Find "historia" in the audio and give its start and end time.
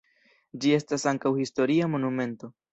1.43-1.93